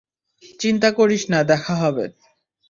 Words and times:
চিন্তা 0.59 0.89
করিস 0.91 1.23
না, 1.29 1.39
দেখা 1.43 1.75
হবে। 1.75 2.05